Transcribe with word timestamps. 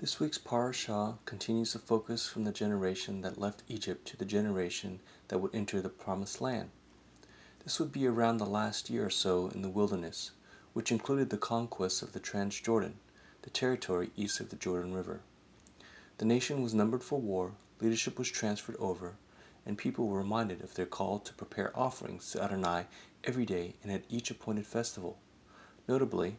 This 0.00 0.20
week's 0.20 0.38
parashah 0.38 1.18
continues 1.24 1.72
the 1.72 1.80
focus 1.80 2.28
from 2.28 2.44
the 2.44 2.52
generation 2.52 3.22
that 3.22 3.36
left 3.36 3.64
Egypt 3.66 4.06
to 4.06 4.16
the 4.16 4.24
generation 4.24 5.00
that 5.26 5.38
would 5.38 5.52
enter 5.52 5.80
the 5.80 5.88
promised 5.88 6.40
land. 6.40 6.70
This 7.64 7.80
would 7.80 7.90
be 7.90 8.06
around 8.06 8.36
the 8.36 8.46
last 8.46 8.90
year 8.90 9.06
or 9.06 9.10
so 9.10 9.48
in 9.48 9.62
the 9.62 9.68
wilderness, 9.68 10.30
which 10.72 10.92
included 10.92 11.30
the 11.30 11.36
conquest 11.36 12.00
of 12.00 12.12
the 12.12 12.20
Transjordan, 12.20 12.92
the 13.42 13.50
territory 13.50 14.12
east 14.16 14.38
of 14.38 14.50
the 14.50 14.56
Jordan 14.56 14.94
River. 14.94 15.22
The 16.18 16.24
nation 16.24 16.62
was 16.62 16.74
numbered 16.74 17.02
for 17.02 17.20
war, 17.20 17.54
leadership 17.80 18.20
was 18.20 18.30
transferred 18.30 18.76
over, 18.76 19.16
and 19.66 19.76
people 19.76 20.06
were 20.06 20.18
reminded 20.18 20.62
of 20.62 20.74
their 20.74 20.86
call 20.86 21.18
to 21.18 21.34
prepare 21.34 21.76
offerings 21.76 22.30
to 22.30 22.40
Adonai 22.40 22.86
every 23.24 23.44
day 23.44 23.74
and 23.82 23.90
at 23.90 24.04
each 24.08 24.30
appointed 24.30 24.64
festival. 24.68 25.18
Notably, 25.88 26.36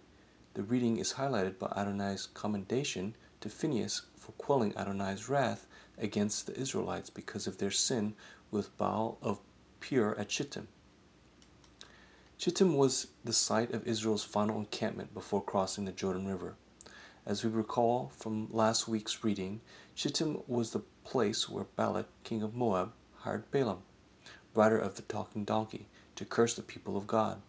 the 0.53 0.63
reading 0.63 0.95
is 0.95 1.13
highlighted 1.13 1.59
by 1.59 1.73
Adonai's 1.75 2.25
commendation 2.25 3.15
to 3.41 3.49
Phinehas 3.49 4.03
for 4.15 4.31
quelling 4.33 4.73
Adonai's 4.75 5.29
wrath 5.29 5.67
against 5.97 6.45
the 6.45 6.57
Israelites 6.59 7.09
because 7.09 7.47
of 7.47 7.57
their 7.57 7.71
sin 7.71 8.13
with 8.51 8.75
Baal 8.77 9.17
of 9.21 9.39
Peor 9.79 10.15
at 10.17 10.31
Shittim. 10.31 10.67
Shittim 12.37 12.75
was 12.77 13.07
the 13.23 13.33
site 13.33 13.73
of 13.73 13.85
Israel's 13.85 14.23
final 14.23 14.59
encampment 14.59 15.13
before 15.13 15.43
crossing 15.43 15.85
the 15.85 15.91
Jordan 15.91 16.25
River. 16.25 16.55
As 17.25 17.43
we 17.43 17.49
recall 17.49 18.11
from 18.15 18.47
last 18.49 18.87
week's 18.87 19.23
reading, 19.23 19.61
Shittim 19.93 20.41
was 20.47 20.71
the 20.71 20.83
place 21.03 21.49
where 21.49 21.65
Balak, 21.75 22.07
king 22.23 22.41
of 22.41 22.55
Moab, 22.55 22.93
hired 23.17 23.51
Balaam, 23.51 23.83
rider 24.55 24.77
of 24.77 24.95
the 24.95 25.01
talking 25.01 25.43
donkey, 25.43 25.87
to 26.15 26.23
curse 26.25 26.55
the 26.55 26.61
people 26.61 26.95
of 26.95 27.07
God. 27.07 27.41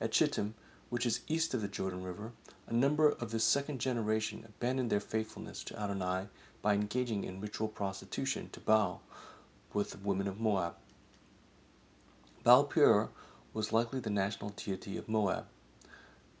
At 0.00 0.14
Shittim, 0.14 0.54
which 0.94 1.06
is 1.06 1.22
east 1.26 1.52
of 1.54 1.60
the 1.60 1.66
Jordan 1.66 2.04
River, 2.04 2.30
a 2.68 2.72
number 2.72 3.08
of 3.08 3.32
the 3.32 3.40
second 3.40 3.80
generation 3.80 4.44
abandoned 4.46 4.90
their 4.90 5.00
faithfulness 5.00 5.64
to 5.64 5.76
Adonai 5.76 6.28
by 6.62 6.72
engaging 6.72 7.24
in 7.24 7.40
ritual 7.40 7.66
prostitution 7.66 8.48
to 8.52 8.60
Baal 8.60 9.02
with 9.72 9.90
the 9.90 9.98
women 9.98 10.28
of 10.28 10.38
Moab. 10.38 10.76
Baal 12.44 12.62
Peor 12.62 13.10
was 13.52 13.72
likely 13.72 13.98
the 13.98 14.08
national 14.08 14.50
deity 14.50 14.96
of 14.96 15.08
Moab. 15.08 15.46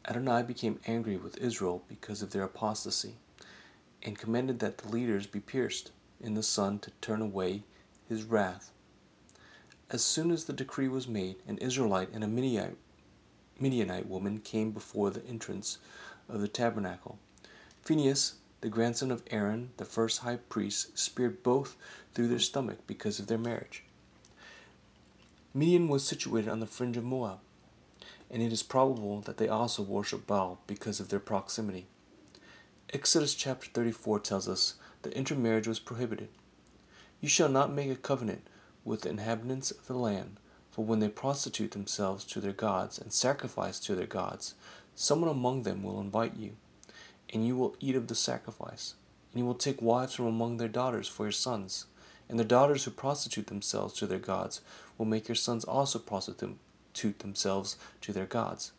Adonai 0.06 0.44
became 0.44 0.78
angry 0.86 1.16
with 1.16 1.36
Israel 1.38 1.82
because 1.88 2.22
of 2.22 2.30
their 2.30 2.44
apostasy 2.44 3.16
and 4.04 4.16
commanded 4.16 4.60
that 4.60 4.78
the 4.78 4.88
leaders 4.88 5.26
be 5.26 5.40
pierced 5.40 5.90
in 6.20 6.34
the 6.34 6.44
sun 6.44 6.78
to 6.78 6.92
turn 7.00 7.20
away 7.20 7.64
his 8.08 8.22
wrath. 8.22 8.70
As 9.90 10.04
soon 10.04 10.30
as 10.30 10.44
the 10.44 10.52
decree 10.52 10.86
was 10.86 11.08
made, 11.08 11.38
an 11.48 11.58
Israelite 11.58 12.10
and 12.12 12.22
a 12.22 12.28
Midianite, 12.28 12.76
Midianite 13.60 14.08
woman 14.08 14.40
came 14.40 14.72
before 14.72 15.10
the 15.10 15.24
entrance 15.26 15.78
of 16.28 16.40
the 16.40 16.48
tabernacle. 16.48 17.18
Phinehas, 17.82 18.34
the 18.60 18.68
grandson 18.68 19.10
of 19.10 19.22
Aaron, 19.30 19.70
the 19.76 19.84
first 19.84 20.20
high 20.20 20.36
priest, 20.36 20.98
speared 20.98 21.42
both 21.42 21.76
through 22.14 22.28
their 22.28 22.38
stomach 22.38 22.78
because 22.86 23.18
of 23.18 23.26
their 23.26 23.38
marriage. 23.38 23.84
Midian 25.52 25.86
was 25.86 26.04
situated 26.04 26.48
on 26.50 26.60
the 26.60 26.66
fringe 26.66 26.96
of 26.96 27.04
Moab, 27.04 27.38
and 28.30 28.42
it 28.42 28.52
is 28.52 28.62
probable 28.62 29.20
that 29.20 29.36
they 29.36 29.48
also 29.48 29.82
worshipped 29.82 30.26
Baal 30.26 30.58
because 30.66 30.98
of 30.98 31.10
their 31.10 31.20
proximity. 31.20 31.86
Exodus 32.92 33.34
chapter 33.34 33.68
34 33.72 34.20
tells 34.20 34.48
us 34.48 34.74
that 35.02 35.12
intermarriage 35.12 35.68
was 35.68 35.78
prohibited. 35.78 36.28
You 37.20 37.28
shall 37.28 37.48
not 37.48 37.72
make 37.72 37.90
a 37.90 37.96
covenant 37.96 38.48
with 38.84 39.02
the 39.02 39.10
inhabitants 39.10 39.70
of 39.70 39.86
the 39.86 39.94
land, 39.94 40.38
for 40.74 40.84
when 40.84 40.98
they 40.98 41.08
prostitute 41.08 41.70
themselves 41.70 42.24
to 42.24 42.40
their 42.40 42.52
gods 42.52 42.98
and 42.98 43.12
sacrifice 43.12 43.78
to 43.78 43.94
their 43.94 44.08
gods, 44.08 44.56
Someone 44.96 45.30
among 45.30 45.62
them 45.62 45.84
will 45.84 46.00
invite 46.00 46.36
you, 46.36 46.56
and 47.32 47.46
you 47.46 47.56
will 47.56 47.76
eat 47.78 47.94
of 47.94 48.08
the 48.08 48.14
sacrifice. 48.16 48.94
And 49.32 49.38
you 49.38 49.46
will 49.46 49.54
take 49.54 49.80
wives 49.80 50.14
from 50.14 50.26
among 50.26 50.56
their 50.56 50.68
daughters 50.68 51.06
for 51.06 51.26
your 51.26 51.32
sons. 51.32 51.86
And 52.28 52.40
the 52.40 52.44
daughters 52.44 52.84
who 52.84 52.90
prostitute 52.90 53.46
themselves 53.46 53.94
to 53.94 54.06
their 54.06 54.18
gods 54.18 54.62
will 54.98 55.06
make 55.06 55.28
your 55.28 55.36
sons 55.36 55.64
also 55.64 56.00
prostitute 56.00 57.18
themselves 57.18 57.76
to 58.00 58.12
their 58.12 58.26
gods. 58.26 58.72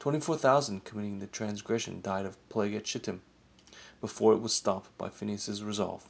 24,000 0.00 0.84
committing 0.84 1.20
the 1.20 1.26
transgression 1.28 2.00
died 2.00 2.26
of 2.26 2.48
plague 2.48 2.74
at 2.74 2.86
Shittim 2.86 3.20
before 4.00 4.32
it 4.32 4.40
was 4.40 4.52
stopped 4.52 4.96
by 4.98 5.08
Phinehas' 5.08 5.62
resolve. 5.62 6.08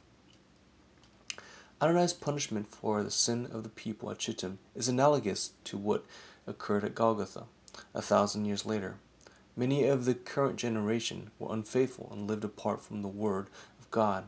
Adonai's 1.81 2.11
punishment 2.11 2.67
for 2.67 3.01
the 3.03 3.11
sin 3.11 3.47
of 3.53 3.63
the 3.63 3.69
people 3.69 4.11
at 4.11 4.21
Shittim 4.21 4.59
is 4.75 4.89
analogous 4.89 5.53
to 5.63 5.77
what 5.77 6.05
occurred 6.45 6.83
at 6.83 6.93
Golgotha 6.93 7.45
a 7.93 8.01
thousand 8.01 8.43
years 8.43 8.65
later. 8.65 8.97
Many 9.55 9.85
of 9.85 10.03
the 10.03 10.13
current 10.13 10.57
generation 10.57 11.31
were 11.39 11.53
unfaithful 11.53 12.09
and 12.11 12.27
lived 12.27 12.43
apart 12.43 12.81
from 12.81 13.01
the 13.01 13.07
Word 13.07 13.47
of 13.79 13.89
God. 13.91 14.25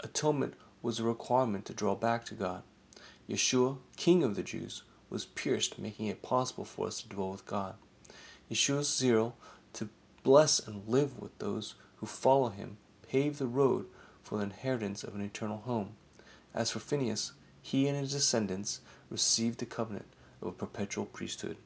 Atonement 0.00 0.54
was 0.82 0.98
a 0.98 1.04
requirement 1.04 1.64
to 1.66 1.74
draw 1.74 1.94
back 1.94 2.24
to 2.24 2.34
God. 2.34 2.64
Yeshua, 3.28 3.78
King 3.96 4.24
of 4.24 4.34
the 4.34 4.42
Jews, 4.42 4.82
was 5.10 5.24
pierced, 5.24 5.78
making 5.78 6.06
it 6.06 6.22
possible 6.22 6.64
for 6.64 6.88
us 6.88 7.00
to 7.02 7.08
dwell 7.08 7.30
with 7.30 7.46
God. 7.46 7.76
Yeshua's 8.50 8.92
zeal 8.92 9.36
to 9.74 9.88
bless 10.24 10.58
and 10.58 10.88
live 10.88 11.20
with 11.20 11.38
those 11.38 11.76
who 11.96 12.06
follow 12.06 12.48
him 12.48 12.78
paved 13.08 13.38
the 13.38 13.46
road 13.46 13.86
for 14.24 14.38
the 14.38 14.44
inheritance 14.44 15.04
of 15.04 15.14
an 15.14 15.20
eternal 15.20 15.58
home. 15.58 15.94
As 16.54 16.70
for 16.70 16.80
Phinehas, 16.80 17.32
he 17.60 17.88
and 17.88 17.98
his 17.98 18.12
descendants 18.12 18.80
received 19.10 19.58
the 19.58 19.66
covenant 19.66 20.06
of 20.40 20.48
a 20.48 20.52
perpetual 20.52 21.06
priesthood. 21.06 21.56